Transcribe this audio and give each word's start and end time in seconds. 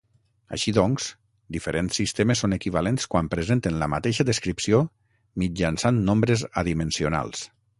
Així 0.55 0.71
doncs, 0.75 1.09
diferents 1.57 1.99
sistemes 2.01 2.41
són 2.43 2.57
equivalents 2.57 3.05
quan 3.13 3.29
presenten 3.35 3.77
la 3.83 3.91
mateixa 3.95 4.25
descripció 4.33 4.81
mitjançant 5.45 6.01
nombres 6.09 6.47
adimensionals. 6.65 7.47